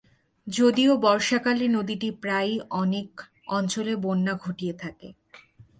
যদিও 0.47 0.91
বর্ষাকালে 0.97 1.65
নদীটি 1.67 2.09
প্রায়ই 2.21 2.57
অনেক 2.73 3.09
অঞ্চলে 3.47 3.93
বন্যা 3.95 4.33
ঘটিয়ে 4.37 4.73
থাকে। 4.73 5.07